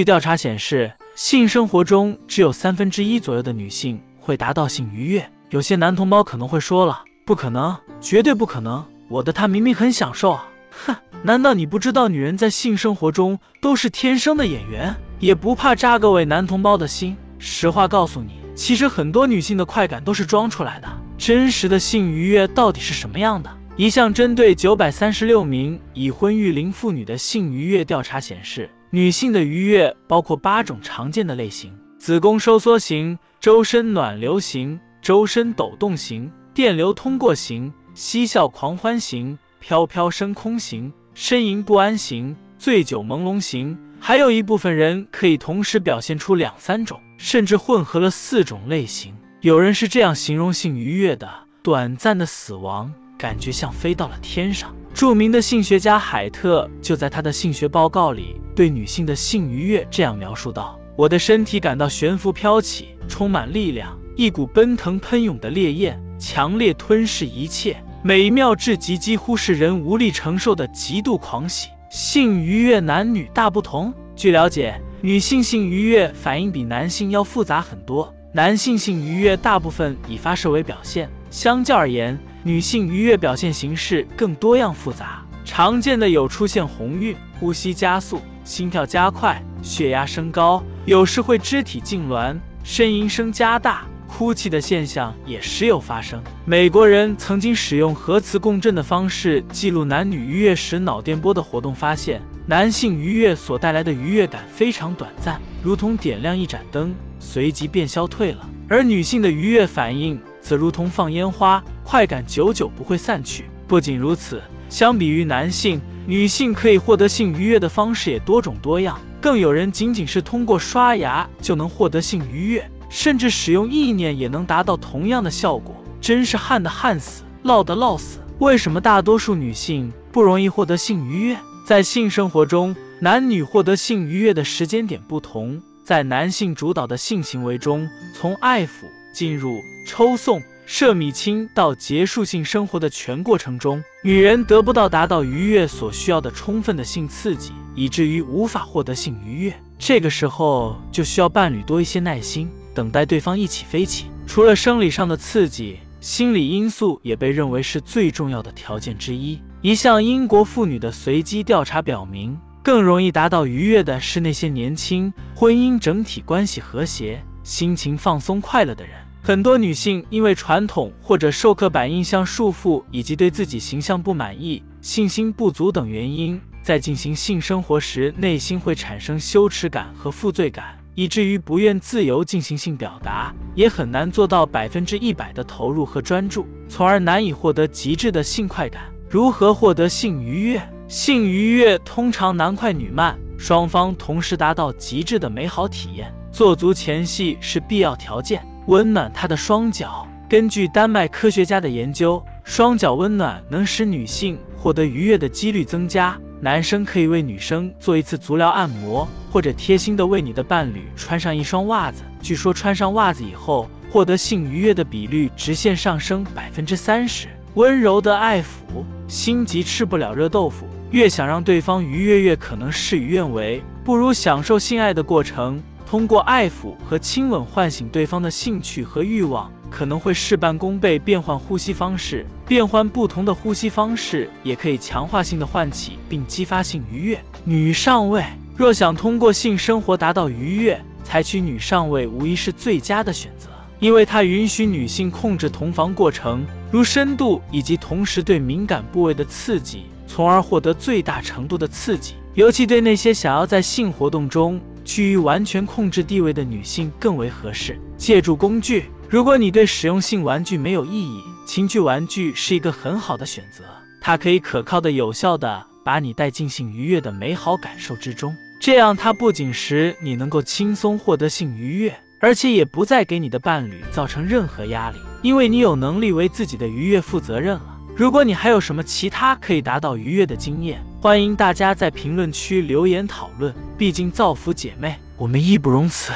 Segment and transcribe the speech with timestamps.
[0.00, 5.30] 据调查显示，性生活中只有三分之一左右的女性会达到性愉悦。
[5.50, 10.48] 有些男同胞可能会说了，不可能，绝对不可能，我的他明明很享受啊！
[10.70, 17.14] 哼，难道你不知道女人在性生活中都是天生的演员，也不怕扎各位男同胞的心？
[17.38, 20.88] 实话告诉你，其实很多女性的快感都是装出来的，
[21.18, 23.50] 真实的性愉悦到底是什么样的？
[23.76, 28.70] 一项针对九百三十六名已婚育龄妇女的性愉悦调查显示。
[28.92, 43.78] 女性的愉悦包括八种常见的类型：子宫收缩型、周身暖流型、周身抖动型、电流通过型、嬉笑狂欢型、飘飘升空型、呻吟不安型、醉酒朦胧型。
[44.00, 49.14] 还有一部分人可以同时表现出两三种，甚至混合了四种类型。
[49.40, 51.28] 有人是这样形容性愉悦的：
[51.62, 54.74] 短暂的死亡，感觉像飞到了天上。
[54.92, 58.39] 著名的性学家海特就在他的性学报告里。
[58.60, 71.70] 对女性的性愉悦这样描述道：“我的身体感到悬浮飘起，充满力量，一股奔腾喷涌的烈焰，强烈吞噬一切，美妙至极，几乎是人无力承受的极度狂喜。
[71.88, 73.94] 性愉悦男女大不同。
[74.14, 85.26] 据了解，女性性愉悦反应比男性要复杂很多，男性性愉悦大部分以发射为表现，相较而言，女性愉悦表现形式更多样复杂。
[85.46, 96.20] 常见的有出现红晕、呼吸加速。”心跳加快，血压升高，有时会肢体痉挛，呻吟声加大，哭泣的现象也时有发生。
[96.44, 113.44] 美国人曾经使用核磁共振的方式记录男女愉悦时脑电波的活动，发现男性愉悦所带来的愉悦感非常短暂，如同点亮一盏灯，随即便消退了；而女性的愉悦反应则如同放烟花，快感久久不会散去。
[113.68, 115.80] 不仅如此，相比于男性。
[116.10, 128.18] 女性可以获得性愉悦的方式也多种多样，更有人仅仅是通过刷牙就能获得性愉悦，甚至使用意念也能达到同样的效果，真是旱的旱死，涝的涝死。
[128.40, 131.36] 为什么大多数女性不容易获得性愉悦？
[131.64, 135.62] 在性生活中，男女获得性愉悦的时间点不同。
[135.84, 138.68] 在男性主导的性行为中，从爱抚
[139.14, 140.42] 进入抽送。
[140.72, 149.52] 射米亲到结束性生活的全过程中，女人得不到达到愉悦所需要的充分的性刺激，以至于无法获得性愉悦。
[149.80, 154.06] 这个时候就需要伴侣多一些耐心，等待对方一起飞起。
[154.28, 159.40] 除了生理上的刺激，心理因素也被认为是最重要的条件之一。
[159.62, 168.94] 一项英国妇女的随机调查表明，更容易达到愉悦的是那些年轻、婚姻整体关系和谐、心情放松、快乐的人。
[169.22, 188.84] 很多女性因为传统或者授课板印象束缚，以及对自己形象不满意、信心不足等原因，在进行性生活时，内心会产生羞耻感和负罪感，以至于不愿自由进行性表达，也很难做到百分之一百的投入和专注，从而难以获得极致的性快感。
[189.10, 190.62] 如何获得性愉悦？
[190.88, 196.10] 性愉悦通常男快女慢，双方同时达到极致的美好体验。
[196.32, 198.42] 做足前戏是必要条件。
[198.70, 200.06] 温暖她的双脚。
[200.28, 206.16] 根据丹麦科学家的研究，双脚温暖能使女性获得愉悦的几率增加。
[206.40, 212.04] 男生可以为女生做一次足疗按摩，或者贴心的为你的伴侣穿上一双袜子。
[212.22, 217.26] 据说穿上袜子以后，获得性愉悦的比率直线上升百分之三十。
[217.54, 223.60] 温柔的爱抚，心急吃不了热豆腐，越想让对方愉悦，越可能事与愿违。
[223.82, 225.60] 不如享受性爱的过程。
[225.90, 230.96] 通过爱抚和亲吻唤醒对方的兴趣和欲望，可能会事半功倍。
[231.00, 237.20] 变换呼吸方式，变换不同的呼吸方式，也可以强化性的唤起并激发性愉悦。
[237.42, 238.24] 女上位
[238.56, 243.48] 若想通过性生活达到愉悦，采取女上位无疑是最佳的选择，
[243.80, 252.14] 因为它允许女性控制同房过程，如深度以及同时对敏感部位的刺激，从而获得最大程度的刺激。
[252.34, 254.60] 尤其对那些想要在性活动中。
[254.90, 257.78] 趋于完全控制地位的女性更为合适。
[257.96, 263.62] 借助工具，如果你对使用性玩具没有异议，情趣玩具是一个很好的选择。
[264.00, 268.34] 它可以可靠的、有效的把你带进性愉悦的美好感受之中。
[268.60, 277.78] 这样，它不仅使你能够轻松获得性愉悦，而且也不再给你的伴侣造成任何压力，因为你有能力为自己的愉悦负责任了。
[277.94, 283.54] 如果你还有什么其他可以达到愉悦的经验，欢迎大家在评论区留言讨论。
[283.80, 286.12] 毕竟造福姐妹，我们义不容辞。